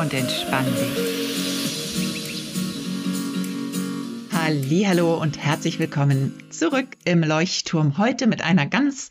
und 0.00 0.14
entspann 0.14 0.64
dich. 0.64 1.20
Hallo 4.88 5.20
und 5.20 5.36
herzlich 5.38 5.78
willkommen 5.78 6.32
zurück 6.48 6.96
im 7.04 7.22
Leuchtturm. 7.22 7.98
Heute 7.98 8.26
mit 8.26 8.40
einer 8.42 8.66
ganz 8.66 9.10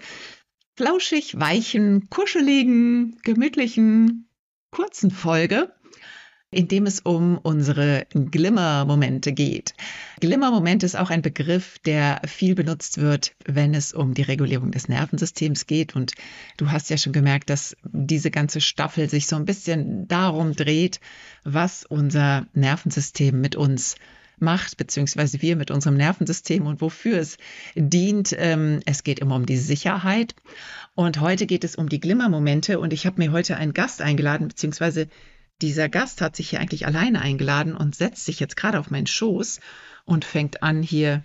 flauschig 0.75 1.39
weichen, 1.39 2.09
kuscheligen, 2.09 3.19
gemütlichen, 3.23 4.29
kurzen 4.71 5.11
Folge 5.11 5.71
in 6.51 6.67
dem 6.67 6.87
es 6.87 6.99
um 6.99 7.37
unsere 7.37 8.07
Glimmer-Momente 8.09 9.33
geht. 9.33 9.75
Glimmer-Moment 10.19 10.81
ist 10.83 10.97
auch 10.97 11.11
ein 11.11 11.21
Begriff, 11.21 11.77
der 11.79 12.21
viel 12.25 12.55
benutzt 12.55 12.97
wird, 12.99 13.35
wenn 13.45 13.75
es 13.75 13.93
um 13.93 14.15
die 14.15 14.23
Regulierung 14.23 14.71
des 14.71 14.87
Nervensystems 14.87 15.67
geht. 15.67 15.95
Und 15.95 16.13
du 16.57 16.71
hast 16.71 16.89
ja 16.89 16.97
schon 16.97 17.13
gemerkt, 17.13 17.51
dass 17.51 17.77
diese 17.83 18.31
ganze 18.31 18.61
Staffel 18.61 19.09
sich 19.09 19.27
so 19.27 19.35
ein 19.35 19.45
bisschen 19.45 20.07
darum 20.07 20.55
dreht, 20.55 20.99
was 21.43 21.85
unser 21.85 22.47
Nervensystem 22.53 23.39
mit 23.39 23.55
uns 23.55 23.95
macht, 24.39 24.77
beziehungsweise 24.77 25.41
wir 25.41 25.55
mit 25.55 25.69
unserem 25.69 25.97
Nervensystem 25.97 26.65
und 26.65 26.81
wofür 26.81 27.19
es 27.19 27.37
dient. 27.75 28.35
Ähm, 28.37 28.79
es 28.85 29.03
geht 29.03 29.19
immer 29.19 29.35
um 29.35 29.45
die 29.45 29.57
Sicherheit. 29.57 30.33
Und 30.95 31.19
heute 31.19 31.45
geht 31.45 31.63
es 31.63 31.75
um 31.75 31.89
die 31.89 31.99
Glimmermomente. 31.99 32.79
Und 32.79 32.91
ich 32.91 33.05
habe 33.05 33.21
mir 33.21 33.31
heute 33.31 33.57
einen 33.57 33.73
Gast 33.73 34.01
eingeladen, 34.01 34.47
beziehungsweise 34.47 35.09
dieser 35.61 35.89
Gast 35.89 36.21
hat 36.21 36.35
sich 36.35 36.49
hier 36.49 36.59
eigentlich 36.59 36.85
alleine 36.85 37.21
eingeladen 37.21 37.75
und 37.75 37.95
setzt 37.95 38.25
sich 38.25 38.39
jetzt 38.39 38.55
gerade 38.55 38.79
auf 38.79 38.91
meinen 38.91 39.07
Schoß 39.07 39.59
und 40.05 40.25
fängt 40.25 40.63
an, 40.63 40.81
hier 40.81 41.23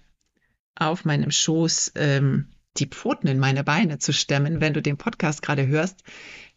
auf 0.74 1.04
meinem 1.04 1.30
Schoß 1.30 1.92
ähm, 1.94 2.48
die 2.76 2.86
Pfoten 2.86 3.28
in 3.28 3.38
meine 3.38 3.62
Beine 3.62 3.98
zu 3.98 4.12
stemmen. 4.12 4.60
Wenn 4.60 4.74
du 4.74 4.82
den 4.82 4.96
Podcast 4.96 5.42
gerade 5.42 5.66
hörst, 5.66 6.02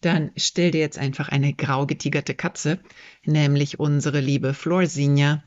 dann 0.02 0.32
stell 0.36 0.72
dir 0.72 0.80
jetzt 0.80 0.98
einfach 0.98 1.30
eine 1.30 1.54
grau 1.54 1.86
getigerte 1.86 2.34
Katze, 2.34 2.80
nämlich 3.24 3.80
unsere 3.80 4.20
liebe 4.20 4.54
Florsinia, 4.54 5.44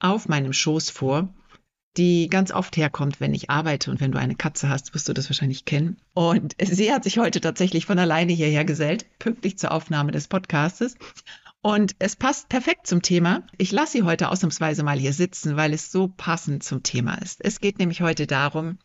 auf 0.00 0.28
meinem 0.28 0.52
Schoß 0.52 0.90
vor, 0.90 1.34
die 1.96 2.28
ganz 2.28 2.50
oft 2.50 2.76
herkommt, 2.76 3.20
wenn 3.20 3.34
ich 3.34 3.50
arbeite. 3.50 3.90
Und 3.90 4.00
wenn 4.00 4.12
du 4.12 4.18
eine 4.18 4.34
Katze 4.34 4.68
hast, 4.68 4.94
wirst 4.94 5.08
du 5.08 5.12
das 5.12 5.28
wahrscheinlich 5.30 5.64
kennen. 5.64 5.98
Und 6.12 6.56
sie 6.62 6.92
hat 6.92 7.04
sich 7.04 7.18
heute 7.18 7.40
tatsächlich 7.40 7.86
von 7.86 7.98
alleine 7.98 8.32
hierher 8.32 8.64
gesellt, 8.64 9.06
pünktlich 9.18 9.58
zur 9.58 9.72
Aufnahme 9.72 10.12
des 10.12 10.28
Podcastes. 10.28 10.96
Und 11.62 11.96
es 11.98 12.16
passt 12.16 12.50
perfekt 12.50 12.86
zum 12.86 13.00
Thema. 13.00 13.42
Ich 13.56 13.72
lasse 13.72 13.92
sie 13.92 14.02
heute 14.02 14.28
ausnahmsweise 14.28 14.82
mal 14.82 14.98
hier 14.98 15.14
sitzen, 15.14 15.56
weil 15.56 15.72
es 15.72 15.90
so 15.90 16.08
passend 16.08 16.62
zum 16.62 16.82
Thema 16.82 17.14
ist. 17.14 17.42
Es 17.42 17.58
geht 17.58 17.78
nämlich 17.78 18.02
heute 18.02 18.26
darum, 18.26 18.78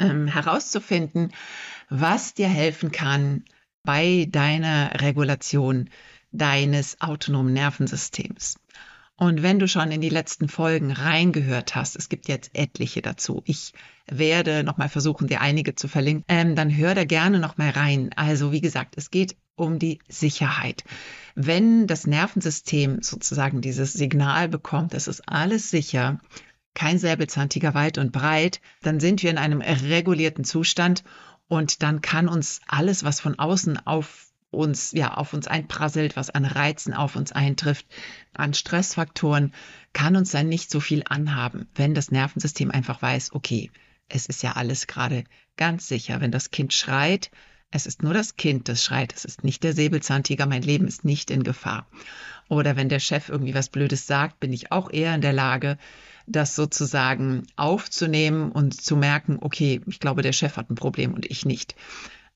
ähm, 0.00 0.26
herauszufinden, 0.26 1.32
was 1.88 2.34
dir 2.34 2.48
helfen 2.48 2.90
kann 2.90 3.44
bei 3.84 4.26
deiner 4.30 5.00
Regulation 5.00 5.90
deines 6.32 7.00
autonomen 7.00 7.52
Nervensystems. 7.52 8.56
Und 9.16 9.42
wenn 9.42 9.58
du 9.58 9.68
schon 9.68 9.92
in 9.92 10.00
die 10.00 10.08
letzten 10.08 10.48
Folgen 10.48 10.90
reingehört 10.90 11.74
hast, 11.74 11.96
es 11.96 12.08
gibt 12.08 12.28
jetzt 12.28 12.50
etliche 12.54 13.02
dazu. 13.02 13.42
Ich 13.44 13.72
werde 14.10 14.64
nochmal 14.64 14.88
versuchen, 14.88 15.28
dir 15.28 15.40
einige 15.40 15.74
zu 15.74 15.86
verlinken. 15.86 16.24
Ähm, 16.28 16.56
dann 16.56 16.74
hör 16.74 16.94
da 16.94 17.04
gerne 17.04 17.38
nochmal 17.38 17.70
rein. 17.70 18.10
Also 18.16 18.52
wie 18.52 18.60
gesagt, 18.60 18.94
es 18.96 19.10
geht 19.10 19.36
um 19.54 19.78
die 19.78 20.00
Sicherheit. 20.08 20.84
Wenn 21.34 21.86
das 21.86 22.06
Nervensystem 22.06 23.02
sozusagen 23.02 23.60
dieses 23.60 23.92
Signal 23.92 24.48
bekommt, 24.48 24.94
es 24.94 25.08
ist 25.08 25.28
alles 25.28 25.70
sicher, 25.70 26.18
kein 26.74 26.98
Säbelzahntiger 26.98 27.74
weit 27.74 27.98
und 27.98 28.12
breit, 28.12 28.60
dann 28.82 28.98
sind 28.98 29.22
wir 29.22 29.30
in 29.30 29.38
einem 29.38 29.60
regulierten 29.60 30.44
Zustand 30.44 31.04
und 31.48 31.82
dann 31.82 32.00
kann 32.00 32.28
uns 32.28 32.60
alles, 32.66 33.04
was 33.04 33.20
von 33.20 33.38
außen 33.38 33.86
auf 33.86 34.31
uns, 34.52 34.92
ja, 34.92 35.14
auf 35.14 35.32
uns 35.32 35.48
einprasselt, 35.48 36.16
was 36.16 36.30
an 36.30 36.44
Reizen 36.44 36.94
auf 36.94 37.16
uns 37.16 37.32
eintrifft, 37.32 37.86
an 38.34 38.54
Stressfaktoren, 38.54 39.52
kann 39.92 40.14
uns 40.14 40.30
dann 40.30 40.48
nicht 40.48 40.70
so 40.70 40.78
viel 40.78 41.02
anhaben, 41.08 41.66
wenn 41.74 41.94
das 41.94 42.10
Nervensystem 42.10 42.70
einfach 42.70 43.02
weiß, 43.02 43.32
okay, 43.32 43.70
es 44.08 44.26
ist 44.26 44.42
ja 44.42 44.52
alles 44.52 44.86
gerade 44.86 45.24
ganz 45.56 45.88
sicher. 45.88 46.20
Wenn 46.20 46.30
das 46.30 46.50
Kind 46.50 46.72
schreit, 46.74 47.30
es 47.70 47.86
ist 47.86 48.02
nur 48.02 48.12
das 48.12 48.36
Kind, 48.36 48.68
das 48.68 48.84
schreit. 48.84 49.14
Es 49.14 49.24
ist 49.24 49.44
nicht 49.44 49.64
der 49.64 49.72
Säbelzahntiger. 49.72 50.46
Mein 50.46 50.62
Leben 50.62 50.86
ist 50.86 51.04
nicht 51.04 51.30
in 51.30 51.42
Gefahr. 51.42 51.86
Oder 52.48 52.76
wenn 52.76 52.90
der 52.90 53.00
Chef 53.00 53.30
irgendwie 53.30 53.54
was 53.54 53.70
Blödes 53.70 54.06
sagt, 54.06 54.40
bin 54.40 54.52
ich 54.52 54.70
auch 54.70 54.90
eher 54.90 55.14
in 55.14 55.22
der 55.22 55.32
Lage, 55.32 55.78
das 56.26 56.54
sozusagen 56.54 57.46
aufzunehmen 57.56 58.52
und 58.52 58.80
zu 58.80 58.96
merken, 58.96 59.38
okay, 59.40 59.80
ich 59.86 60.00
glaube, 60.00 60.20
der 60.20 60.32
Chef 60.32 60.58
hat 60.58 60.70
ein 60.70 60.74
Problem 60.74 61.14
und 61.14 61.24
ich 61.24 61.46
nicht. 61.46 61.74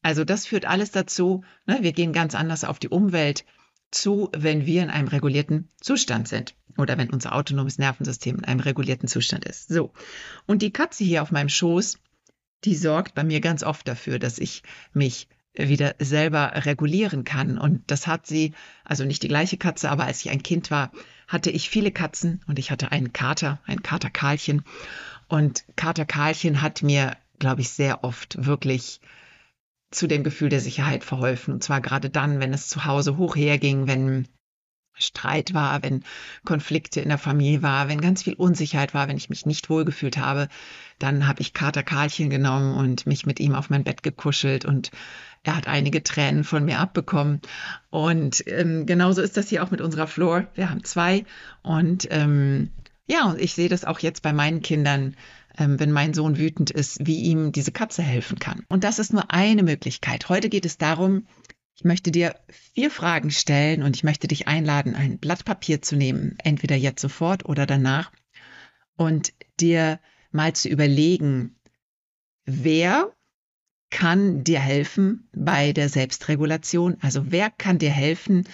Also 0.07 0.23
das 0.23 0.47
führt 0.47 0.67
alles 0.67 0.93
dazu, 0.93 1.43
ne, 1.67 1.79
wir 1.81 1.93
gehen 1.93 2.13
ganz 2.13 2.37
anders 2.37 2.63
auf 2.63 2.79
die 2.79 2.89
Umwelt 2.89 3.45
zu, 3.91 4.31
wenn 4.33 4.65
wir 4.65 4.85
in 4.85 4.91
einem 4.91 5.09
regulierten 5.09 5.69
Zustand 5.81 6.29
sind 6.29 6.55
oder 6.79 6.97
wenn 6.97 7.11
unser 7.11 7.35
autonomes 7.35 7.79
Nervensystem 7.79 8.37
in 8.37 8.45
einem 8.45 8.61
regulierten 8.61 9.09
Zustand 9.09 9.45
ist. 9.45 9.69
So. 9.69 9.93
Und 10.47 10.63
die 10.63 10.71
Katze 10.71 11.03
hier 11.03 11.23
auf 11.23 11.33
meinem 11.33 11.49
Schoß, 11.49 11.99
die 12.63 12.77
sorgt 12.77 13.17
bei 13.17 13.25
mir 13.25 13.41
ganz 13.41 13.65
oft 13.65 13.89
dafür, 13.89 14.21
dass 14.21 14.39
ich 14.39 14.63
mich 14.93 15.27
wieder 15.55 15.97
selber 15.99 16.53
regulieren 16.55 17.25
kann. 17.25 17.59
Und 17.59 17.91
das 17.91 18.07
hat 18.07 18.29
sie, 18.29 18.55
also 18.85 19.05
nicht 19.05 19.25
die 19.25 19.29
gleiche 19.29 19.57
Katze, 19.57 19.91
aber 19.91 20.05
als 20.05 20.25
ich 20.25 20.31
ein 20.31 20.45
Kind 20.45 20.71
war, 20.71 20.93
hatte 21.27 21.51
ich 21.51 21.69
viele 21.69 21.91
Katzen 21.91 22.45
und 22.47 22.61
ich 22.61 22.71
hatte 22.71 22.93
einen 22.93 23.13
Kater, 23.13 23.61
ein 23.67 23.83
Kater 23.83 24.11
Karlchen. 24.11 24.63
Und 25.27 25.65
Kater 25.75 26.05
Karlchen 26.05 26.63
hat 26.63 26.85
mir, 26.85 27.17
glaube 27.41 27.63
ich, 27.63 27.71
sehr 27.71 28.05
oft 28.05 28.47
wirklich 28.47 29.01
zu 29.97 30.07
dem 30.07 30.25
Gefühl 30.25 30.49
der 30.49 30.61
Sicherheit 30.61 31.05
verholfen. 31.05 31.55
Und 31.55 31.65
zwar 31.65 31.81
gerade 31.81 32.11
dann, 32.11 32.41
wenn 32.41 32.53
es 32.53 32.69
zu 32.69 32.85
Hause 32.85 33.17
hoch 33.17 33.37
herging, 33.37 33.87
wenn 33.87 34.29
Streit 34.99 35.53
war, 35.53 35.83
wenn 35.83 36.05
Konflikte 36.45 37.01
in 37.01 37.11
der 37.11 37.19
Familie 37.19 37.63
war, 37.63 37.89
wenn 37.89 38.01
ganz 38.01 38.23
viel 38.23 38.35
Unsicherheit 38.35 38.95
war, 38.95 39.09
wenn 39.09 39.17
ich 39.17 39.29
mich 39.29 39.45
nicht 39.45 39.69
wohlgefühlt 39.69 40.17
habe, 40.17 40.49
dann 40.99 41.27
habe 41.27 41.43
ich 41.43 41.53
Kater 41.53 41.83
Karlchen 41.83 42.31
genommen 42.31 42.75
und 42.77 43.07
mich 43.07 43.27
mit 43.27 43.39
ihm 43.39 43.55
auf 43.55 43.69
mein 43.69 43.85
Bett 43.85 44.03
gekuschelt 44.03 44.65
und 44.65 44.91
er 45.43 45.57
hat 45.57 45.69
einige 45.69 46.03
Tränen 46.03 46.45
von 46.45 46.65
mir 46.65 46.81
abbekommen. 46.81 47.41
Und 47.91 48.43
ähm, 48.47 48.87
genauso 48.87 49.21
ist 49.21 49.37
das 49.37 49.51
hier 49.51 49.63
auch 49.63 49.71
mit 49.71 49.83
unserer 49.83 50.07
Flor. 50.07 50.47
Wir 50.55 50.71
haben 50.71 50.83
zwei 50.83 51.25
und 51.63 52.09
ähm, 52.11 52.71
ja, 53.07 53.27
und 53.27 53.41
ich 53.41 53.55
sehe 53.55 53.69
das 53.69 53.85
auch 53.85 54.01
jetzt 54.01 54.23
bei 54.23 54.33
meinen 54.33 54.63
Kindern, 54.63 55.15
wenn 55.59 55.93
mein 55.93 56.15
Sohn 56.15 56.39
wütend 56.39 56.71
ist, 56.71 57.07
wie 57.07 57.21
ihm 57.23 57.53
diese 57.53 57.73
Katze 57.73 58.03
helfen 58.03 58.39
kann. 58.39 58.65
Und 58.69 58.85
das 58.85 58.99
ist 58.99 59.13
nur 59.13 59.31
eine 59.31 59.63
Möglichkeit. 59.63 60.29
Heute 60.29 60.49
geht 60.49 60.67
es 60.67 60.79
darum, 60.79 61.27
ich 61.75 61.85
möchte 61.85 62.11
dir 62.11 62.35
vier 62.49 62.91
Fragen 62.91 63.31
stellen 63.31 63.83
und 63.83 63.97
ich 63.97 64.05
möchte 64.05 64.29
dich 64.29 64.49
einladen, 64.49 64.95
ein 64.95 65.19
Blatt 65.19 65.45
Papier 65.45 65.83
zu 65.83 65.95
nehmen, 65.95 66.37
entweder 66.43 66.77
jetzt 66.77 67.03
sofort 67.03 67.45
oder 67.45 67.67
danach, 67.67 68.13
und 68.97 69.35
dir 69.61 70.01
mal 70.31 70.55
zu 70.55 70.69
überlegen, 70.69 71.57
wer 72.47 73.13
kann 73.91 74.43
dir 74.43 74.61
helfen 74.61 75.29
bei 75.35 75.73
der 75.73 75.89
Selbstregulation? 75.89 76.97
Also 77.01 77.31
wer 77.31 77.51
kann 77.51 77.79
dir 77.79 77.91
helfen, 77.91 78.45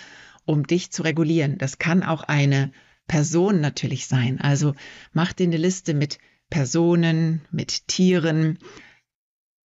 um 0.45 0.67
dich 0.67 0.91
zu 0.91 1.03
regulieren? 1.03 1.59
Das 1.59 1.79
kann 1.79 2.03
auch 2.03 2.25
eine 2.25 2.73
Person 3.07 3.61
natürlich 3.61 4.07
sein. 4.07 4.41
Also 4.41 4.75
mach 5.13 5.33
dir 5.33 5.47
eine 5.47 5.57
Liste 5.57 5.95
mit 5.95 6.19
Personen, 6.53 7.41
mit 7.51 7.89
Tieren, 7.89 8.59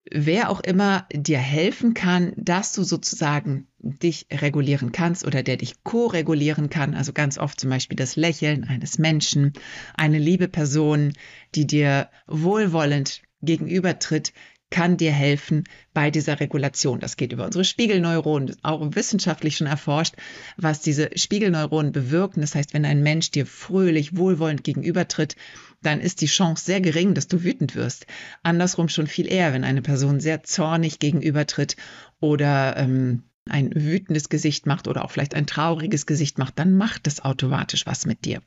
wer 0.09 0.49
auch 0.49 0.61
immer 0.61 1.05
dir 1.11 1.37
helfen 1.37 1.93
kann, 1.93 2.31
dass 2.37 2.71
du 2.71 2.83
sozusagen 2.83 3.67
dich 3.79 4.25
regulieren 4.31 4.93
kannst 4.93 5.27
oder 5.27 5.43
der 5.43 5.57
dich 5.57 5.83
ko-regulieren 5.83 6.69
kann. 6.69 6.93
Also 6.93 7.11
ganz 7.11 7.37
oft 7.37 7.59
zum 7.59 7.71
Beispiel 7.71 7.97
das 7.97 8.15
Lächeln 8.15 8.63
eines 8.63 8.99
Menschen, 8.99 9.51
eine 9.95 10.17
liebe 10.17 10.47
Person, 10.47 11.11
die 11.55 11.67
dir 11.67 12.09
wohlwollend 12.25 13.21
gegenübertritt, 13.41 14.31
kann 14.69 14.97
dir 14.97 15.11
helfen 15.11 15.63
bei 15.93 16.11
dieser 16.11 16.39
Regulation. 16.39 16.99
Das 16.99 17.17
geht 17.17 17.31
über 17.31 17.45
unsere 17.45 17.63
Spiegelneuronen, 17.63 18.55
auch 18.63 18.81
wissenschaftlich 18.95 19.57
schon 19.57 19.67
erforscht, 19.67 20.15
was 20.57 20.81
diese 20.81 21.09
Spiegelneuronen 21.15 21.91
bewirken. 21.91 22.41
Das 22.41 22.55
heißt, 22.55 22.73
wenn 22.73 22.85
ein 22.85 23.01
Mensch 23.01 23.31
dir 23.31 23.45
fröhlich, 23.45 24.17
wohlwollend 24.17 24.63
gegenübertritt, 24.63 25.35
dann 25.81 26.01
ist 26.01 26.21
die 26.21 26.27
Chance 26.27 26.65
sehr 26.65 26.81
gering, 26.81 27.13
dass 27.13 27.27
du 27.27 27.43
wütend 27.43 27.75
wirst. 27.75 28.07
Andersrum 28.43 28.89
schon 28.89 29.07
viel 29.07 29.31
eher, 29.31 29.53
wenn 29.53 29.63
eine 29.63 29.81
Person 29.81 30.19
sehr 30.19 30.43
zornig 30.43 30.99
gegenübertritt 30.99 31.77
oder 32.19 32.75
ähm, 32.77 33.23
ein 33.49 33.73
wütendes 33.73 34.27
Gesicht 34.27 34.65
macht 34.65 34.87
oder 34.87 35.05
auch 35.05 35.11
vielleicht 35.11 35.35
ein 35.35 35.47
trauriges 35.47 36.05
Gesicht 36.05 36.37
macht, 36.37 36.59
dann 36.59 36.75
macht 36.75 37.07
das 37.07 37.23
automatisch 37.23 37.85
was 37.85 38.05
mit 38.05 38.25
dir. 38.25 38.41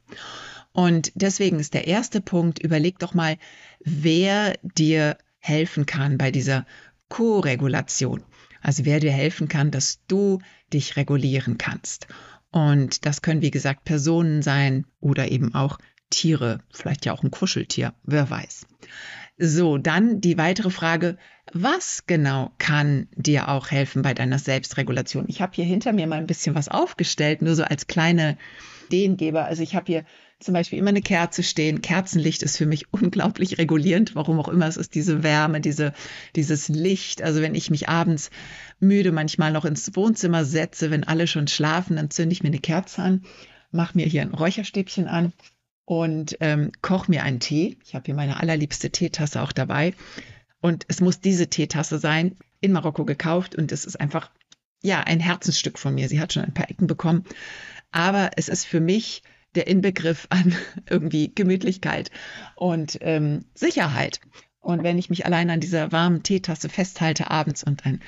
Und 0.72 1.12
deswegen 1.14 1.58
ist 1.58 1.74
der 1.74 1.86
erste 1.86 2.20
Punkt, 2.20 2.58
überleg 2.58 2.98
doch 2.98 3.14
mal, 3.14 3.36
wer 3.82 4.54
dir 4.62 5.16
helfen 5.40 5.86
kann 5.86 6.18
bei 6.18 6.30
dieser 6.30 6.66
Co-Regulation. 7.08 8.22
Also 8.62 8.84
wer 8.84 9.00
dir 9.00 9.12
helfen 9.12 9.48
kann, 9.48 9.70
dass 9.70 10.00
du 10.06 10.38
dich 10.72 10.96
regulieren 10.96 11.58
kannst. 11.58 12.06
Und 12.52 13.06
das 13.06 13.22
können, 13.22 13.42
wie 13.42 13.50
gesagt, 13.50 13.84
Personen 13.84 14.42
sein 14.42 14.86
oder 15.00 15.30
eben 15.30 15.54
auch 15.54 15.78
Tiere, 16.10 16.60
vielleicht 16.72 17.06
ja 17.06 17.12
auch 17.12 17.22
ein 17.22 17.30
Kuscheltier, 17.30 17.94
wer 18.02 18.28
weiß. 18.28 18.66
So, 19.38 19.78
dann 19.78 20.20
die 20.20 20.36
weitere 20.36 20.70
Frage, 20.70 21.16
was 21.52 22.04
genau 22.06 22.52
kann 22.58 23.08
dir 23.14 23.48
auch 23.48 23.70
helfen 23.70 24.02
bei 24.02 24.12
deiner 24.12 24.38
Selbstregulation? 24.38 25.24
Ich 25.28 25.40
habe 25.40 25.52
hier 25.54 25.64
hinter 25.64 25.92
mir 25.92 26.06
mal 26.06 26.18
ein 26.18 26.26
bisschen 26.26 26.54
was 26.54 26.68
aufgestellt, 26.68 27.40
nur 27.40 27.54
so 27.54 27.64
als 27.64 27.86
kleine 27.86 28.36
Ideengeber. 28.86 29.46
Also 29.46 29.62
ich 29.62 29.74
habe 29.74 29.86
hier 29.86 30.04
zum 30.40 30.54
Beispiel 30.54 30.78
immer 30.78 30.88
eine 30.88 31.02
Kerze 31.02 31.42
stehen. 31.42 31.82
Kerzenlicht 31.82 32.42
ist 32.42 32.56
für 32.56 32.66
mich 32.66 32.86
unglaublich 32.92 33.58
regulierend, 33.58 34.14
warum 34.14 34.40
auch 34.40 34.48
immer. 34.48 34.66
Es 34.66 34.76
ist 34.76 34.94
diese 34.94 35.22
Wärme, 35.22 35.60
diese, 35.60 35.92
dieses 36.34 36.68
Licht. 36.68 37.22
Also 37.22 37.40
wenn 37.40 37.54
ich 37.54 37.70
mich 37.70 37.88
abends 37.88 38.30
müde 38.80 39.12
manchmal 39.12 39.52
noch 39.52 39.64
ins 39.64 39.94
Wohnzimmer 39.94 40.44
setze, 40.44 40.90
wenn 40.90 41.04
alle 41.04 41.26
schon 41.26 41.46
schlafen, 41.46 41.96
dann 41.96 42.10
zünde 42.10 42.32
ich 42.32 42.42
mir 42.42 42.48
eine 42.48 42.58
Kerze 42.58 43.02
an, 43.02 43.24
mache 43.70 43.96
mir 43.96 44.06
hier 44.06 44.22
ein 44.22 44.34
Räucherstäbchen 44.34 45.06
an 45.06 45.32
und 45.84 46.36
ähm, 46.40 46.72
koche 46.82 47.10
mir 47.10 47.22
einen 47.22 47.40
Tee. 47.40 47.76
Ich 47.84 47.94
habe 47.94 48.06
hier 48.06 48.14
meine 48.14 48.40
allerliebste 48.40 48.90
Teetasse 48.90 49.42
auch 49.42 49.52
dabei. 49.52 49.94
Und 50.60 50.84
es 50.88 51.00
muss 51.00 51.20
diese 51.20 51.48
Teetasse 51.48 51.98
sein, 51.98 52.36
in 52.60 52.72
Marokko 52.72 53.04
gekauft. 53.04 53.54
Und 53.54 53.72
es 53.72 53.84
ist 53.84 54.00
einfach, 54.00 54.30
ja, 54.82 55.00
ein 55.00 55.20
Herzensstück 55.20 55.78
von 55.78 55.94
mir. 55.94 56.08
Sie 56.08 56.20
hat 56.20 56.32
schon 56.32 56.44
ein 56.44 56.54
paar 56.54 56.70
Ecken 56.70 56.86
bekommen. 56.86 57.24
Aber 57.90 58.30
es 58.36 58.48
ist 58.48 58.64
für 58.66 58.80
mich 58.80 59.22
der 59.54 59.66
Inbegriff 59.66 60.26
an 60.30 60.54
irgendwie 60.88 61.32
Gemütlichkeit 61.34 62.10
und 62.56 62.98
ähm, 63.00 63.44
Sicherheit. 63.54 64.20
Und 64.60 64.82
wenn 64.82 64.98
ich 64.98 65.08
mich 65.08 65.24
allein 65.24 65.48
an 65.50 65.60
dieser 65.60 65.90
warmen 65.90 66.22
Teetasse 66.22 66.68
festhalte 66.68 67.30
abends 67.30 67.64
und 67.64 67.86
ein 67.86 68.00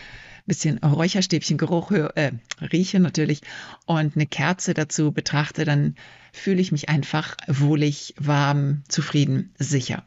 bisschen 0.46 0.78
Räucherstäbchengeruch 0.78 1.92
äh, 1.92 2.32
rieche 2.60 3.00
natürlich 3.00 3.40
und 3.86 4.16
eine 4.16 4.26
Kerze 4.26 4.74
dazu 4.74 5.12
betrachte, 5.12 5.64
dann 5.64 5.96
fühle 6.32 6.60
ich 6.60 6.72
mich 6.72 6.88
einfach 6.88 7.36
wohlig, 7.46 8.14
warm, 8.18 8.82
zufrieden, 8.88 9.54
sicher. 9.58 10.04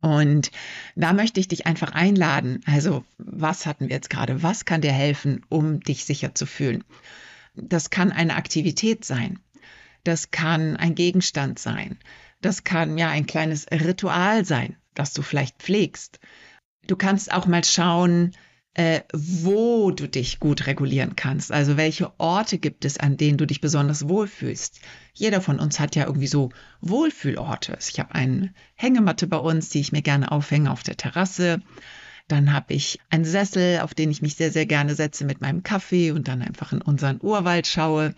Und 0.00 0.50
da 0.94 1.12
möchte 1.12 1.40
ich 1.40 1.48
dich 1.48 1.66
einfach 1.66 1.92
einladen. 1.92 2.60
Also, 2.66 3.04
was 3.18 3.66
hatten 3.66 3.88
wir 3.88 3.96
jetzt 3.96 4.10
gerade? 4.10 4.42
Was 4.42 4.64
kann 4.64 4.80
dir 4.80 4.92
helfen, 4.92 5.44
um 5.48 5.80
dich 5.80 6.04
sicher 6.04 6.34
zu 6.34 6.46
fühlen? 6.46 6.84
Das 7.54 7.90
kann 7.90 8.12
eine 8.12 8.36
Aktivität 8.36 9.04
sein. 9.04 9.40
Das 10.04 10.30
kann 10.30 10.76
ein 10.76 10.94
Gegenstand 10.94 11.58
sein. 11.58 11.98
Das 12.40 12.64
kann 12.64 12.98
ja 12.98 13.08
ein 13.08 13.26
kleines 13.26 13.66
Ritual 13.70 14.44
sein, 14.44 14.76
das 14.94 15.12
du 15.12 15.22
vielleicht 15.22 15.58
pflegst. 15.58 16.20
Du 16.86 16.96
kannst 16.96 17.32
auch 17.32 17.46
mal 17.46 17.64
schauen, 17.64 18.32
äh, 18.74 19.02
wo 19.12 19.90
du 19.90 20.08
dich 20.08 20.38
gut 20.38 20.68
regulieren 20.68 21.16
kannst. 21.16 21.50
Also 21.50 21.76
welche 21.76 22.12
Orte 22.20 22.58
gibt 22.58 22.84
es, 22.84 22.96
an 22.96 23.16
denen 23.16 23.36
du 23.36 23.44
dich 23.44 23.60
besonders 23.60 24.08
wohlfühlst. 24.08 24.80
Jeder 25.12 25.40
von 25.40 25.58
uns 25.58 25.80
hat 25.80 25.96
ja 25.96 26.06
irgendwie 26.06 26.28
so 26.28 26.50
Wohlfühlorte. 26.80 27.76
Ich 27.80 27.98
habe 27.98 28.14
eine 28.14 28.54
Hängematte 28.76 29.26
bei 29.26 29.38
uns, 29.38 29.70
die 29.70 29.80
ich 29.80 29.90
mir 29.90 30.02
gerne 30.02 30.30
aufhänge 30.30 30.70
auf 30.70 30.84
der 30.84 30.96
Terrasse. 30.96 31.60
Dann 32.28 32.52
habe 32.52 32.74
ich 32.74 33.00
einen 33.10 33.24
Sessel, 33.24 33.80
auf 33.80 33.94
den 33.94 34.10
ich 34.10 34.22
mich 34.22 34.36
sehr, 34.36 34.50
sehr 34.50 34.66
gerne 34.66 34.94
setze 34.94 35.24
mit 35.24 35.40
meinem 35.40 35.62
Kaffee 35.62 36.12
und 36.12 36.28
dann 36.28 36.42
einfach 36.42 36.72
in 36.72 36.82
unseren 36.82 37.18
Urwald 37.22 37.66
schaue. 37.66 38.14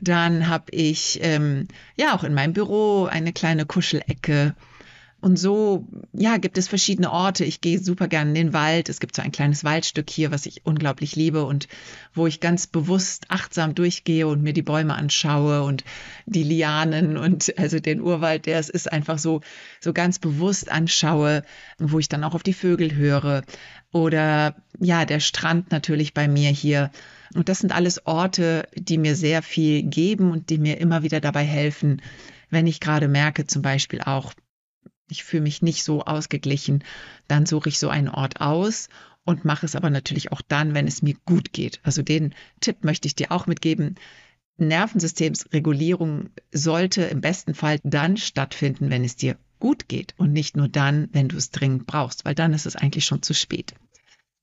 Dann 0.00 0.48
habe 0.48 0.66
ich 0.70 1.18
ähm, 1.22 1.66
ja 1.96 2.14
auch 2.14 2.24
in 2.24 2.34
meinem 2.34 2.52
Büro 2.52 3.06
eine 3.06 3.32
kleine 3.32 3.64
Kuschelecke. 3.64 4.54
Und 5.20 5.36
so, 5.36 5.84
ja, 6.12 6.36
gibt 6.36 6.58
es 6.58 6.68
verschiedene 6.68 7.10
Orte. 7.10 7.44
Ich 7.44 7.60
gehe 7.60 7.80
super 7.80 8.06
gerne 8.06 8.30
in 8.30 8.34
den 8.36 8.52
Wald. 8.52 8.88
Es 8.88 9.00
gibt 9.00 9.16
so 9.16 9.22
ein 9.22 9.32
kleines 9.32 9.64
Waldstück 9.64 10.08
hier, 10.08 10.30
was 10.30 10.46
ich 10.46 10.64
unglaublich 10.64 11.16
liebe 11.16 11.44
und 11.44 11.66
wo 12.14 12.28
ich 12.28 12.38
ganz 12.38 12.68
bewusst 12.68 13.26
achtsam 13.28 13.74
durchgehe 13.74 14.28
und 14.28 14.44
mir 14.44 14.52
die 14.52 14.62
Bäume 14.62 14.94
anschaue 14.94 15.64
und 15.64 15.82
die 16.26 16.44
Lianen 16.44 17.16
und 17.16 17.52
also 17.58 17.80
den 17.80 18.00
Urwald, 18.00 18.46
der 18.46 18.60
es 18.60 18.68
ist 18.68 18.92
einfach 18.92 19.18
so, 19.18 19.40
so 19.80 19.92
ganz 19.92 20.20
bewusst 20.20 20.70
anschaue, 20.70 21.42
wo 21.78 21.98
ich 21.98 22.08
dann 22.08 22.22
auch 22.22 22.34
auf 22.34 22.44
die 22.44 22.52
Vögel 22.52 22.94
höre. 22.94 23.42
Oder 23.90 24.54
ja, 24.78 25.04
der 25.04 25.18
Strand 25.18 25.72
natürlich 25.72 26.14
bei 26.14 26.28
mir 26.28 26.50
hier. 26.50 26.92
Und 27.34 27.48
das 27.48 27.58
sind 27.58 27.74
alles 27.74 28.06
Orte, 28.06 28.68
die 28.76 28.98
mir 28.98 29.16
sehr 29.16 29.42
viel 29.42 29.82
geben 29.82 30.30
und 30.30 30.50
die 30.50 30.58
mir 30.58 30.80
immer 30.80 31.02
wieder 31.02 31.20
dabei 31.20 31.42
helfen, 31.42 32.02
wenn 32.50 32.68
ich 32.68 32.78
gerade 32.78 33.08
merke, 33.08 33.48
zum 33.48 33.62
Beispiel 33.62 34.00
auch, 34.00 34.32
ich 35.08 35.24
fühle 35.24 35.42
mich 35.42 35.62
nicht 35.62 35.84
so 35.84 36.04
ausgeglichen, 36.04 36.84
dann 37.26 37.46
suche 37.46 37.68
ich 37.68 37.78
so 37.78 37.88
einen 37.88 38.08
Ort 38.08 38.40
aus 38.40 38.88
und 39.24 39.44
mache 39.44 39.66
es 39.66 39.76
aber 39.76 39.90
natürlich 39.90 40.32
auch 40.32 40.42
dann, 40.42 40.74
wenn 40.74 40.86
es 40.86 41.02
mir 41.02 41.14
gut 41.24 41.52
geht. 41.52 41.80
Also 41.82 42.02
den 42.02 42.34
Tipp 42.60 42.84
möchte 42.84 43.06
ich 43.06 43.14
dir 43.14 43.30
auch 43.32 43.46
mitgeben. 43.46 43.96
Nervensystemsregulierung 44.56 46.30
sollte 46.52 47.02
im 47.04 47.20
besten 47.20 47.54
Fall 47.54 47.78
dann 47.84 48.16
stattfinden, 48.16 48.90
wenn 48.90 49.04
es 49.04 49.16
dir 49.16 49.36
gut 49.60 49.88
geht 49.88 50.14
und 50.16 50.32
nicht 50.32 50.56
nur 50.56 50.68
dann, 50.68 51.08
wenn 51.12 51.28
du 51.28 51.36
es 51.36 51.50
dringend 51.50 51.86
brauchst, 51.86 52.24
weil 52.24 52.34
dann 52.34 52.54
ist 52.54 52.66
es 52.66 52.76
eigentlich 52.76 53.04
schon 53.04 53.22
zu 53.22 53.34
spät. 53.34 53.74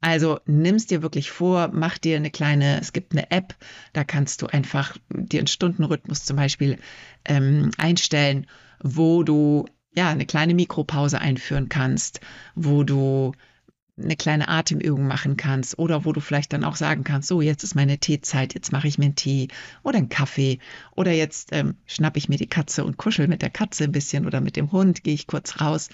Also 0.02 0.40
nimm's 0.46 0.86
dir 0.86 1.02
wirklich 1.02 1.32
vor, 1.32 1.70
mach 1.74 1.98
dir 1.98 2.18
eine 2.18 2.30
kleine, 2.30 2.80
es 2.80 2.94
gibt 2.94 3.14
eine 3.14 3.32
App, 3.32 3.56
da 3.94 4.04
kannst 4.04 4.42
du 4.42 4.48
einfach 4.48 4.96
dir 5.10 5.40
einen 5.40 5.48
Stundenrhythmus 5.48 6.26
zum 6.26 6.38
Beispiel 6.38 6.78
ähm, 7.26 7.72
einstellen, 7.78 8.46
wo 8.84 9.24
du 9.24 9.66
ja, 9.96 10.10
eine 10.10 10.26
kleine 10.26 10.54
Mikropause 10.54 11.20
einführen 11.20 11.70
kannst, 11.70 12.20
wo 12.56 12.84
du 12.84 13.34
eine 13.98 14.18
kleine 14.18 14.50
Atemübung 14.50 15.08
machen 15.08 15.38
kannst 15.38 15.80
oder 15.80 16.04
wo 16.04 16.12
du 16.12 16.20
vielleicht 16.20 16.52
dann 16.52 16.66
auch 16.66 16.76
sagen 16.76 17.06
kannst, 17.06 17.30
so 17.30 17.42
jetzt 17.42 17.64
ist 17.64 17.76
meine 17.76 17.98
Teezeit, 17.98 18.54
jetzt 18.54 18.74
mache 18.74 18.90
ich 18.90 18.98
mir 18.98 19.06
einen 19.06 19.16
Tee 19.16 19.48
oder 19.84 19.98
einen 19.98 20.10
Kaffee 20.10 20.60
oder 20.92 21.12
jetzt 21.12 21.50
ähm, 21.54 21.76
schnapp 21.86 22.18
ich 22.18 22.28
mir 22.28 22.38
die 22.38 22.48
Katze 22.48 22.84
und 22.84 22.98
kuschel 22.98 23.30
mit 23.30 23.42
der 23.42 23.50
Katze 23.50 23.86
ein 23.86 23.94
bisschen 23.94 24.26
oder 24.26 24.42
mit 24.42 24.58
dem 24.58 24.74
Hund, 24.74 25.04
gehe 25.04 25.14
ich 25.14 25.28
kurz 25.28 25.62
raus. 25.62 25.90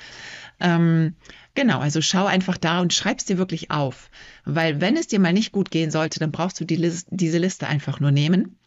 Ähm, 0.59 1.15
genau, 1.53 1.79
also 1.79 2.01
schau 2.01 2.25
einfach 2.25 2.57
da 2.57 2.81
und 2.81 2.91
schreib's 2.91 3.25
dir 3.25 3.37
wirklich 3.37 3.69
auf, 3.69 4.09
weil 4.45 4.81
wenn 4.81 4.97
es 4.97 5.07
dir 5.07 5.19
mal 5.19 5.33
nicht 5.33 5.51
gut 5.51 5.69
gehen 5.69 5.91
sollte, 5.91 6.19
dann 6.19 6.31
brauchst 6.31 6.59
du 6.59 6.65
die 6.65 6.77
List, 6.77 7.07
diese 7.11 7.37
Liste 7.37 7.67
einfach 7.67 7.99
nur 7.99 8.11
nehmen 8.11 8.57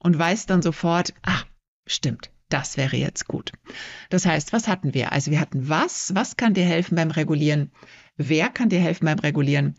und 0.00 0.18
weißt 0.18 0.50
dann 0.50 0.60
sofort, 0.60 1.14
ach, 1.22 1.46
stimmt, 1.86 2.30
das 2.52 2.76
wäre 2.76 2.96
jetzt 2.96 3.26
gut. 3.26 3.52
Das 4.10 4.26
heißt, 4.26 4.52
was 4.52 4.68
hatten 4.68 4.94
wir? 4.94 5.12
Also 5.12 5.30
wir 5.30 5.40
hatten 5.40 5.68
was, 5.68 6.14
was 6.14 6.36
kann 6.36 6.54
dir 6.54 6.64
helfen 6.64 6.96
beim 6.96 7.10
Regulieren? 7.10 7.70
Wer 8.16 8.48
kann 8.48 8.68
dir 8.68 8.80
helfen 8.80 9.06
beim 9.06 9.18
Regulieren? 9.18 9.76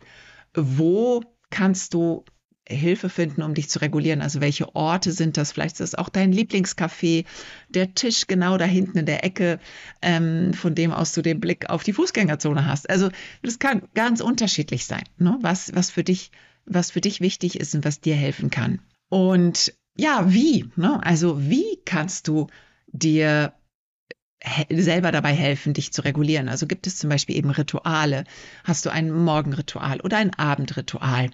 Wo 0.54 1.22
kannst 1.50 1.94
du 1.94 2.24
Hilfe 2.66 3.10
finden, 3.10 3.42
um 3.42 3.54
dich 3.54 3.68
zu 3.68 3.80
regulieren? 3.80 4.22
Also 4.22 4.40
welche 4.40 4.74
Orte 4.74 5.12
sind 5.12 5.36
das? 5.36 5.52
Vielleicht 5.52 5.74
ist 5.74 5.92
das 5.92 5.94
auch 5.94 6.08
dein 6.08 6.32
Lieblingscafé, 6.32 7.26
der 7.68 7.94
Tisch 7.94 8.26
genau 8.26 8.56
da 8.56 8.64
hinten 8.64 8.98
in 8.98 9.06
der 9.06 9.24
Ecke, 9.24 9.60
ähm, 10.00 10.54
von 10.54 10.74
dem 10.74 10.92
aus 10.92 11.12
du 11.12 11.22
den 11.22 11.40
Blick 11.40 11.68
auf 11.68 11.82
die 11.82 11.92
Fußgängerzone 11.92 12.66
hast. 12.66 12.88
Also 12.88 13.10
das 13.42 13.58
kann 13.58 13.82
ganz 13.94 14.20
unterschiedlich 14.20 14.86
sein, 14.86 15.04
ne? 15.18 15.38
was, 15.42 15.74
was, 15.74 15.90
für 15.90 16.04
dich, 16.04 16.30
was 16.64 16.90
für 16.90 17.00
dich 17.00 17.20
wichtig 17.20 17.60
ist 17.60 17.74
und 17.74 17.84
was 17.84 18.00
dir 18.00 18.16
helfen 18.16 18.50
kann. 18.50 18.80
Und 19.10 19.74
ja, 19.96 20.32
wie? 20.32 20.70
Ne? 20.76 21.04
Also 21.04 21.40
wie 21.40 21.78
kannst 21.84 22.28
du 22.28 22.48
dir 22.88 23.54
selber 24.70 25.10
dabei 25.10 25.32
helfen, 25.32 25.72
dich 25.72 25.92
zu 25.92 26.02
regulieren? 26.02 26.48
Also 26.48 26.66
gibt 26.66 26.86
es 26.86 26.98
zum 26.98 27.10
Beispiel 27.10 27.36
eben 27.36 27.50
Rituale? 27.50 28.24
Hast 28.64 28.84
du 28.84 28.90
ein 28.90 29.10
Morgenritual 29.10 30.00
oder 30.00 30.18
ein 30.18 30.34
Abendritual? 30.34 31.30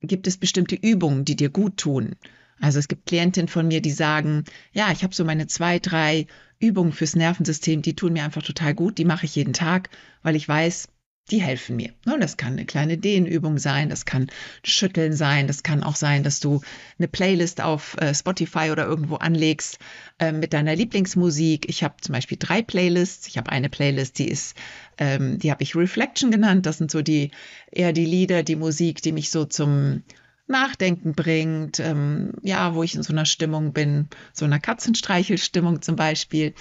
Gibt 0.00 0.26
es 0.26 0.36
bestimmte 0.36 0.74
Übungen, 0.74 1.24
die 1.24 1.36
dir 1.36 1.50
gut 1.50 1.76
tun? 1.76 2.16
Also 2.60 2.78
es 2.78 2.88
gibt 2.88 3.06
Klientinnen 3.06 3.48
von 3.48 3.66
mir, 3.66 3.82
die 3.82 3.90
sagen, 3.90 4.44
ja, 4.72 4.90
ich 4.92 5.02
habe 5.02 5.14
so 5.14 5.24
meine 5.24 5.46
zwei, 5.48 5.78
drei 5.78 6.26
Übungen 6.60 6.92
fürs 6.92 7.16
Nervensystem, 7.16 7.82
die 7.82 7.96
tun 7.96 8.12
mir 8.12 8.24
einfach 8.24 8.42
total 8.42 8.74
gut, 8.74 8.98
die 8.98 9.04
mache 9.04 9.26
ich 9.26 9.34
jeden 9.34 9.52
Tag, 9.52 9.90
weil 10.22 10.36
ich 10.36 10.48
weiß, 10.48 10.88
die 11.30 11.40
helfen 11.40 11.76
mir. 11.76 11.92
Und 12.06 12.20
das 12.20 12.36
kann 12.36 12.52
eine 12.52 12.66
kleine 12.66 12.98
Dehnübung 12.98 13.58
sein, 13.58 13.88
das 13.88 14.04
kann 14.04 14.30
Schütteln 14.62 15.14
sein, 15.14 15.46
das 15.46 15.62
kann 15.62 15.82
auch 15.82 15.96
sein, 15.96 16.22
dass 16.22 16.40
du 16.40 16.60
eine 16.98 17.08
Playlist 17.08 17.62
auf 17.62 17.96
äh, 17.98 18.14
Spotify 18.14 18.70
oder 18.70 18.84
irgendwo 18.84 19.16
anlegst 19.16 19.78
äh, 20.18 20.32
mit 20.32 20.52
deiner 20.52 20.76
Lieblingsmusik. 20.76 21.68
Ich 21.68 21.82
habe 21.82 21.94
zum 22.00 22.12
Beispiel 22.12 22.36
drei 22.38 22.60
Playlists. 22.60 23.26
Ich 23.26 23.38
habe 23.38 23.50
eine 23.50 23.70
Playlist, 23.70 24.18
die 24.18 24.28
ist, 24.28 24.54
ähm, 24.98 25.38
die 25.38 25.50
habe 25.50 25.62
ich 25.62 25.74
Reflection 25.74 26.30
genannt. 26.30 26.66
Das 26.66 26.78
sind 26.78 26.90
so 26.90 27.00
die 27.00 27.30
eher 27.70 27.92
die 27.92 28.06
Lieder, 28.06 28.42
die 28.42 28.56
Musik, 28.56 29.00
die 29.00 29.12
mich 29.12 29.30
so 29.30 29.46
zum 29.46 30.02
Nachdenken 30.46 31.14
bringt, 31.14 31.80
ähm, 31.80 32.32
ja, 32.42 32.74
wo 32.74 32.82
ich 32.82 32.94
in 32.94 33.02
so 33.02 33.14
einer 33.14 33.24
Stimmung 33.24 33.72
bin, 33.72 34.08
so 34.34 34.44
einer 34.44 34.60
Katzenstreichelstimmung 34.60 35.80
zum 35.80 35.96
Beispiel, 35.96 36.52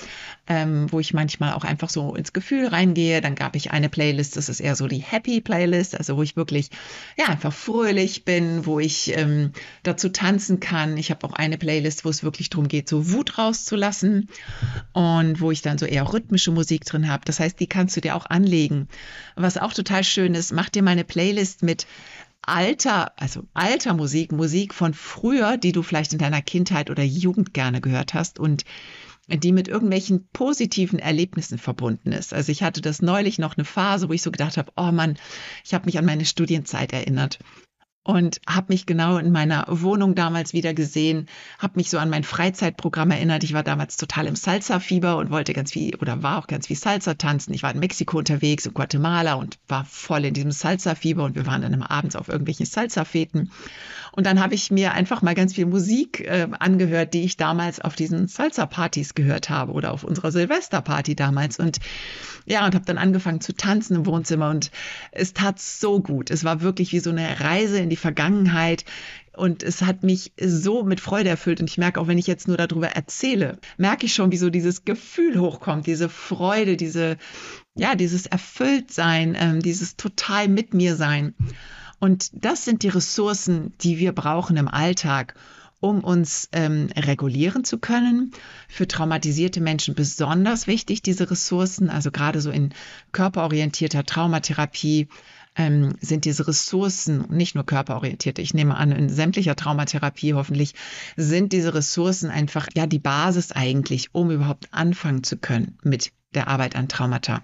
ähm, 0.48 0.90
wo 0.90 1.02
ich 1.02 1.14
manchmal 1.14 1.52
auch 1.52 1.66
einfach 1.66 1.90
so 1.90 2.16
ins 2.16 2.32
Gefühl 2.32 2.68
reingehe. 2.68 3.20
Dann 3.20 3.36
gab 3.36 3.58
ich 3.58 3.72
eine 3.72 3.90
Playlist, 3.90 4.38
das 4.38 4.48
ist 4.48 4.62
eher 4.62 4.78
so 4.78 4.88
die 4.88 5.02
Happy 5.02 5.42
Playlist, 5.42 5.98
also 5.98 6.16
wo 6.16 6.24
ich 6.24 6.38
wirklich 6.38 6.70
ja 7.18 7.26
einfach 7.26 7.52
fröhlich 7.52 8.24
bin, 8.24 8.66
wo 8.66 8.80
ich 8.80 9.18
ähm, 9.18 9.52
dazu 9.84 10.08
tanzen 10.08 10.62
kann. 10.62 10.96
Ich 10.96 11.12
habe 11.12 11.28
auch 11.28 11.34
eine 11.34 11.58
Playlist, 11.58 12.06
wo 12.06 12.10
es 12.10 12.24
wirklich 12.24 12.50
darum 12.50 12.70
geht, 12.70 12.88
so 12.88 13.12
Wut 13.12 13.38
rauszulassen 13.38 14.30
und 14.94 15.42
wo 15.42 15.52
ich 15.52 15.62
dann 15.62 15.78
so 15.78 15.86
eher 15.86 16.14
rhythmische 16.14 16.52
Musik 16.52 16.86
drin 16.86 17.10
habe. 17.10 17.26
Das 17.26 17.42
heißt, 17.42 17.60
die 17.60 17.68
kannst 17.68 17.98
du 17.98 18.02
dir 18.02 18.16
auch 18.16 18.28
anlegen. 18.28 18.88
Was 19.36 19.58
auch 19.58 19.74
total 19.74 20.06
schön 20.06 20.36
ist, 20.36 20.54
mach 20.54 20.70
dir 20.70 20.84
meine 20.84 21.04
Playlist 21.04 21.64
mit 21.64 21.86
alter, 22.44 23.20
also 23.20 23.44
alter 23.54 23.94
Musik, 23.94 24.32
Musik 24.32 24.74
von 24.74 24.94
früher, 24.94 25.58
die 25.58 25.72
du 25.72 25.82
vielleicht 25.82 26.14
in 26.14 26.20
deiner 26.20 26.42
Kindheit 26.42 26.90
oder 26.90 27.04
Jugend 27.04 27.54
gerne 27.54 27.82
gehört 27.82 28.14
hast 28.14 28.40
und 28.40 28.64
die 29.30 29.54
mit 29.54 29.70
irgendwelchen 29.70 30.28
positiven 30.34 31.00
Erlebnissen 31.00 31.58
verbunden 31.58 32.12
ist. 32.12 32.34
Also 32.34 32.52
ich 32.52 32.62
hatte 32.62 32.82
das 32.82 33.02
neulich 33.02 33.40
noch 33.40 33.56
eine 33.56 33.66
Phase, 33.66 34.10
wo 34.10 34.14
ich 34.14 34.22
so 34.22 34.32
gedacht 34.32 34.58
habe, 34.58 34.72
oh 34.76 34.92
Mann, 34.92 35.18
ich 35.64 35.74
habe 35.74 35.86
mich 35.86 35.98
an 35.98 36.06
meine 36.06 36.26
Studienzeit 36.26 36.92
erinnert 36.92 37.40
und 38.04 38.42
habe 38.48 38.74
mich 38.74 38.86
genau 38.86 39.18
in 39.18 39.32
meiner 39.32 39.66
Wohnung 39.70 40.14
damals 40.14 40.52
wieder 40.52 40.74
gesehen, 40.74 41.28
habe 41.58 41.74
mich 41.78 41.90
so 41.90 41.98
an 41.98 42.10
mein 42.10 42.26
Freizeitprogramm 42.26 43.12
erinnert. 43.12 43.44
Ich 43.44 43.54
war 43.54 43.64
damals 43.64 43.96
total 43.96 44.28
im 44.28 44.36
Salsa-Fieber 44.36 45.16
und 45.18 45.30
wollte 45.30 45.54
ganz 45.54 45.72
viel 45.72 45.96
oder 45.96 46.22
war 46.22 46.40
auch 46.40 46.48
ganz 46.48 46.68
viel 46.68 46.76
Salsa 46.76 47.14
tanzen. 47.14 47.54
Ich 47.54 47.64
war 47.64 47.72
in 47.72 47.80
Mexiko 47.80 48.18
unterwegs, 48.18 48.66
in 48.66 48.74
Guatemala 48.74 49.36
und 49.36 49.58
war 49.70 49.86
voll 49.86 50.26
in 50.26 50.34
diesem 50.34 50.52
Salsa-Fieber 50.52 51.24
und 51.24 51.36
wir 51.36 51.46
waren 51.46 51.62
dann 51.62 51.82
abends 51.82 52.18
auf 52.18 52.28
irgendwelchen 52.28 52.66
Salsa-Feten. 52.66 53.52
Und 54.12 54.28
dann 54.28 54.40
habe 54.40 54.54
ich 54.54 54.70
mir 54.70 54.92
einfach 54.94 55.22
mal 55.22 55.34
ganz 55.34 55.56
viel 55.56 55.66
Musik 55.66 56.20
äh, 56.20 56.48
angehört, 56.60 57.14
die 57.14 57.24
ich 57.24 57.38
damals 57.38 57.80
auf 57.80 57.96
diesen 57.96 58.28
Salsa-Partys 58.28 59.16
gehört 59.16 59.50
habe 59.50 59.72
oder 59.72 59.92
auf 59.92 60.04
unserer 60.04 60.32
Silvesterparty 60.32 61.16
damals. 61.16 61.58
Und 61.58 61.80
ja, 62.46 62.66
und 62.66 62.76
habe 62.76 62.86
dann 62.86 62.98
angefangen 62.98 63.42
zu 63.42 63.56
tanzen 63.56 63.96
im 63.96 64.06
Wohnzimmer 64.06 64.50
und 64.50 64.70
es 65.12 65.34
tat 65.34 65.60
so 65.60 66.00
gut. 66.00 66.30
Es 66.30 66.44
war 66.44 66.62
wirklich 66.62 66.92
wie 66.92 67.00
so 67.00 67.10
eine 67.10 67.40
Reise 67.40 67.80
in 67.80 67.90
die 67.94 67.98
Vergangenheit. 67.98 68.86
Und 69.36 69.64
es 69.64 69.82
hat 69.82 70.04
mich 70.04 70.34
so 70.40 70.84
mit 70.84 71.00
Freude 71.00 71.30
erfüllt. 71.30 71.60
Und 71.60 71.70
ich 71.70 71.78
merke 71.78 72.00
auch, 72.00 72.08
wenn 72.08 72.18
ich 72.18 72.28
jetzt 72.28 72.48
nur 72.48 72.58
darüber 72.58 72.90
erzähle, 72.90 73.60
merke 73.78 74.06
ich 74.08 74.14
schon, 74.14 74.32
wie 74.32 74.38
so 74.38 74.50
dieses 74.50 74.84
Gefühl 74.84 75.40
hochkommt, 75.40 75.88
diese 75.88 76.10
Freude, 76.10 76.76
diese, 76.76 77.18
ja, 77.76 77.96
dieses 77.96 78.26
Erfülltsein, 78.26 79.36
ähm, 79.40 79.60
dieses 79.62 79.96
total 79.96 80.48
mit 80.48 80.74
mir 80.74 80.96
sein. 80.96 81.36
Und 82.00 82.32
das 82.34 82.66
sind 82.66 82.84
die 82.84 82.90
Ressourcen, 82.90 83.74
die 83.82 83.98
wir 83.98 84.12
brauchen 84.12 84.58
im 84.58 84.68
Alltag, 84.68 85.36
um 85.80 86.04
uns 86.04 86.50
ähm, 86.52 86.90
regulieren 86.96 87.64
zu 87.64 87.78
können. 87.78 88.32
Für 88.68 88.88
traumatisierte 88.88 89.62
Menschen 89.62 89.96
besonders 89.96 90.68
wichtig, 90.68 91.02
diese 91.02 91.30
Ressourcen, 91.30 91.90
also 91.90 92.12
gerade 92.12 92.42
so 92.42 92.52
in 92.52 92.74
körperorientierter 93.14 94.04
Traumatherapie 94.04 95.08
ähm, 95.56 95.96
sind 96.02 96.26
diese 96.26 96.48
Ressourcen, 96.48 97.26
nicht 97.30 97.56
nur 97.56 97.66
körperorientierte, 97.66 98.42
ich 98.42 98.54
nehme 98.54 98.76
an, 98.76 98.92
in 98.92 99.10
sämtlicher 99.10 99.56
Traumatherapie 99.56 100.34
hoffentlich, 100.34 100.74
sind 101.16 101.54
diese 101.54 101.74
Ressourcen 101.74 102.30
einfach 102.30 102.68
ja 102.76 102.88
die 102.88 103.00
Basis 103.00 103.52
eigentlich, 103.52 104.14
um 104.14 104.32
überhaupt 104.32 104.68
anfangen 104.72 105.24
zu 105.24 105.38
können 105.38 105.78
mit 105.84 106.12
der 106.34 106.48
Arbeit 106.48 106.76
an 106.76 106.88
Traumata. 106.88 107.44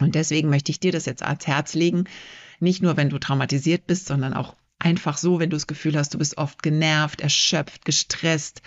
Und 0.00 0.14
deswegen 0.14 0.48
möchte 0.48 0.72
ich 0.72 0.80
dir 0.80 0.92
das 0.92 1.06
jetzt 1.06 1.22
ans 1.22 1.46
Herz 1.46 1.74
legen, 1.74 2.04
nicht 2.60 2.82
nur 2.82 2.96
wenn 2.96 3.10
du 3.10 3.18
traumatisiert 3.18 3.86
bist, 3.86 4.06
sondern 4.06 4.32
auch 4.32 4.54
einfach 4.84 5.16
so, 5.16 5.40
wenn 5.40 5.50
du 5.50 5.56
das 5.56 5.66
Gefühl 5.66 5.96
hast, 5.96 6.14
du 6.14 6.18
bist 6.18 6.36
oft 6.36 6.62
genervt, 6.62 7.20
erschöpft, 7.20 7.84
gestresst, 7.84 8.62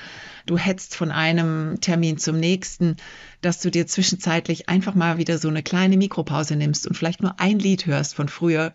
du 0.47 0.57
hetzt 0.57 0.95
von 0.95 1.11
einem 1.11 1.79
Termin 1.79 2.17
zum 2.17 2.39
nächsten, 2.39 2.95
dass 3.41 3.61
du 3.61 3.69
dir 3.69 3.85
zwischenzeitlich 3.85 4.67
einfach 4.67 4.95
mal 4.95 5.19
wieder 5.19 5.37
so 5.37 5.47
eine 5.47 5.63
kleine 5.63 5.95
Mikropause 5.95 6.55
nimmst 6.55 6.87
und 6.87 6.95
vielleicht 6.95 7.21
nur 7.21 7.39
ein 7.39 7.59
Lied 7.59 7.85
hörst 7.85 8.15
von 8.15 8.29
früher 8.29 8.73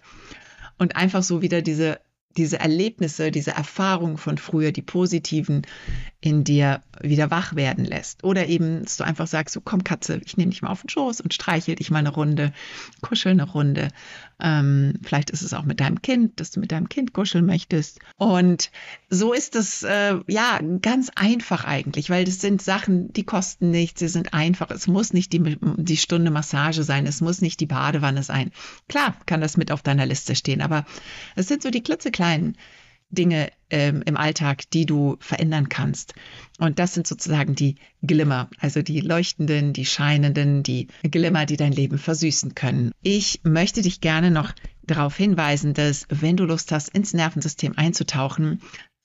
und 0.79 0.97
einfach 0.97 1.23
so 1.23 1.43
wieder 1.43 1.63
diese 1.63 2.01
diese 2.37 2.61
Erlebnisse, 2.61 3.31
diese 3.31 3.53
Erfahrungen 3.53 4.17
von 4.17 4.39
früher, 4.39 4.73
die 4.73 4.83
positiven, 4.83 5.63
in 6.21 6.45
dir 6.45 6.83
wieder 7.01 7.31
wach 7.33 7.57
werden 7.57 7.85
lässt. 7.85 8.23
Oder 8.23 8.47
eben, 8.47 8.83
dass 8.83 8.97
du 8.97 9.05
einfach 9.05 9.27
sagst, 9.27 9.55
so 9.55 9.61
komm 9.61 9.83
Katze, 9.83 10.21
ich 10.25 10.37
nehme 10.37 10.51
dich 10.51 10.63
mal 10.63 10.71
auf 10.71 10.83
den 10.83 10.89
Schoß 10.89 11.21
und 11.21 11.35
streichel 11.35 11.75
dich 11.75 11.91
mal 11.91 11.99
eine 11.99 12.11
Runde, 12.11 12.53
kuschel 13.01 13.33
eine 13.33 13.51
Runde. 13.51 13.89
Ähm, 14.41 14.95
vielleicht 15.03 15.31
ist 15.31 15.43
es 15.43 15.53
auch 15.53 15.65
mit 15.65 15.81
deinem 15.81 16.01
Kind, 16.01 16.39
dass 16.39 16.53
du 16.53 16.61
mit 16.61 16.71
deinem 16.71 16.89
Kind 16.89 17.13
kuscheln 17.13 17.45
möchtest. 17.45 17.99
Und 18.17 18.71
so 19.15 19.35
ist 19.35 19.57
es 19.57 19.83
äh, 19.83 20.15
ja 20.27 20.59
ganz 20.81 21.11
einfach 21.15 21.65
eigentlich, 21.65 22.09
weil 22.09 22.25
das 22.25 22.41
sind 22.41 22.63
Sachen, 22.63 23.13
die 23.13 23.25
kosten 23.25 23.71
nichts, 23.71 24.01
sie 24.01 24.09
sind 24.09 24.33
einfach. 24.33 24.71
Es 24.71 24.87
muss 24.87 25.13
nicht 25.13 25.35
die, 25.35 25.59
die 25.61 25.99
Stunde 25.99 26.31
Massage 26.31 26.83
sein, 26.83 27.07
es 27.07 27.21
muss 27.21 27.43
nicht 27.43 27.61
die 27.61 27.67
Badewanne 27.67 28.23
sein. 28.23 28.53
Klar 28.89 29.15
kann 29.27 29.43
das 29.43 29.59
mit 29.59 29.71
auf 29.71 29.83
deiner 29.83 30.07
Liste 30.07 30.35
stehen, 30.35 30.63
aber 30.63 30.87
es 31.37 31.47
sind 31.47 31.63
so 31.63 31.71
die 31.71 31.83
klitzekleinen 31.83 32.57
Dinge 33.11 33.51
ähm, 33.69 34.03
im 34.07 34.17
Alltag, 34.17 34.71
die 34.71 34.87
du 34.87 35.19
verändern 35.21 35.69
kannst. 35.69 36.15
Und 36.59 36.79
das 36.79 36.95
sind 36.95 37.07
sozusagen 37.07 37.55
die 37.55 37.75
Glimmer, 38.03 38.49
also 38.61 38.81
die 38.81 39.01
leuchtenden, 39.01 39.75
die 39.75 39.85
scheinenden, 39.85 40.63
die 40.63 40.89
Glimmer, 41.03 41.45
die 41.45 41.59
dein 41.59 41.73
Leben 41.73 41.99
versüßen 41.99 42.55
können. 42.55 42.93
Ich 43.03 43.41
möchte 43.43 43.83
dich 43.83 44.01
gerne 44.01 44.31
noch 44.31 44.55
darauf 44.85 45.15
hinweisen, 45.17 45.75
dass 45.75 46.07
wenn 46.09 46.39
du 46.39 46.45
Lust 46.45 46.73
hast, 46.73 46.89
ins 46.89 47.13
Nervensystem 47.13 47.75
einzutauchen, 47.77 48.63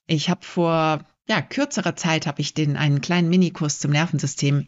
ich 0.08 0.30
habe 0.30 0.44
vor 0.44 1.06
ja, 1.30 1.42
kürzerer 1.42 1.96
Zeit 1.96 2.26
habe 2.26 2.42
ich 2.42 2.54
den 2.54 2.78
einen 2.78 3.02
kleinen 3.02 3.30
Minikurs 3.30 3.80
zum 3.80 3.92
Nervensystem 3.92 4.68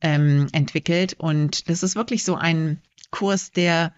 ähm, 0.00 0.48
entwickelt 0.52 1.14
und 1.18 1.68
das 1.68 1.82
ist 1.82 1.94
wirklich 1.94 2.24
so 2.24 2.34
ein 2.34 2.80
Kurs, 3.10 3.52
der 3.52 3.92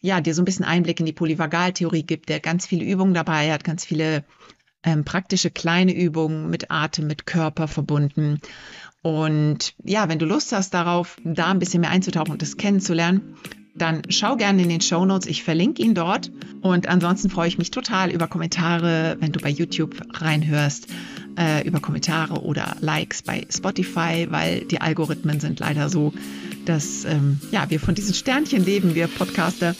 ja, 0.00 0.20
dir 0.20 0.34
so 0.34 0.42
ein 0.42 0.44
bisschen 0.44 0.66
Einblick 0.66 1.00
in 1.00 1.06
die 1.06 1.12
Polyvagaltheorie 1.12 2.02
gibt, 2.02 2.28
der 2.28 2.40
ganz 2.40 2.66
viele 2.66 2.84
Übungen 2.84 3.14
dabei 3.14 3.50
hat, 3.52 3.64
ganz 3.64 3.86
viele 3.86 4.24
ähm, 4.82 5.04
praktische 5.04 5.50
kleine 5.50 5.94
Übungen 5.94 6.50
mit 6.50 6.70
Atem, 6.70 7.06
mit 7.06 7.24
Körper 7.24 7.68
verbunden. 7.68 8.40
Und 9.00 9.74
ja, 9.82 10.08
wenn 10.08 10.18
du 10.18 10.26
Lust 10.26 10.52
hast 10.52 10.74
darauf, 10.74 11.16
da 11.24 11.50
ein 11.50 11.58
bisschen 11.58 11.80
mehr 11.80 11.90
einzutauchen 11.90 12.32
und 12.32 12.42
das 12.42 12.58
kennenzulernen, 12.58 13.36
dann 13.74 14.02
schau 14.08 14.36
gerne 14.36 14.62
in 14.62 14.68
den 14.68 14.80
Show 14.80 15.04
Notes. 15.04 15.26
Ich 15.26 15.42
verlinke 15.42 15.82
ihn 15.82 15.94
dort. 15.94 16.30
Und 16.62 16.88
ansonsten 16.88 17.28
freue 17.28 17.48
ich 17.48 17.58
mich 17.58 17.70
total 17.70 18.10
über 18.10 18.28
Kommentare, 18.28 19.16
wenn 19.20 19.32
du 19.32 19.40
bei 19.40 19.50
YouTube 19.50 19.96
reinhörst, 20.12 20.86
äh, 21.38 21.66
über 21.66 21.80
Kommentare 21.80 22.42
oder 22.42 22.76
Likes 22.80 23.22
bei 23.22 23.46
Spotify, 23.50 24.28
weil 24.30 24.60
die 24.60 24.80
Algorithmen 24.80 25.40
sind 25.40 25.60
leider 25.60 25.88
so, 25.88 26.12
dass 26.64 27.04
ähm, 27.04 27.40
ja, 27.50 27.68
wir 27.68 27.80
von 27.80 27.94
diesen 27.94 28.14
Sternchen 28.14 28.64
leben, 28.64 28.94
wir 28.94 29.08
Podcaster. 29.08 29.74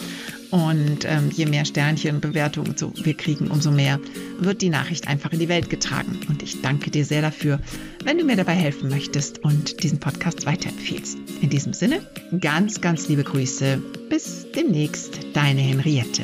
Und 0.55 1.05
ähm, 1.05 1.33
je 1.35 1.47
mehr 1.47 1.65
Sternchen, 1.65 2.21
Bewertungen 2.21 2.77
so 2.77 2.93
wir 2.95 3.15
kriegen, 3.15 3.49
umso 3.49 3.73
mehr 3.73 3.99
wird 4.39 4.63
die 4.63 4.69
Nachricht 4.69 5.09
einfach 5.09 5.33
in 5.33 5.41
die 5.41 5.49
Welt 5.49 5.69
getragen. 5.69 6.21
Und 6.29 6.45
ich 6.45 6.63
danke 6.63 6.93
dir 6.93 7.05
sehr 7.05 7.23
dafür, 7.23 7.59
wenn 8.05 8.19
du 8.19 8.25
mir 8.25 8.37
dabei 8.37 8.55
helfen 8.55 8.89
möchtest 8.89 9.43
und 9.43 9.83
diesen 9.83 9.99
Podcast 9.99 10.47
weiterempfehlst. 10.47 11.19
In 11.41 11.51
diesem 11.51 11.73
Sinne, 11.73 12.07
ganz, 12.39 12.81
ganz 12.81 13.09
liebe 13.09 13.25
Grüße. 13.25 13.83
Bis 14.09 14.47
demnächst, 14.55 15.19
deine 15.33 15.61
Henriette. 15.61 16.23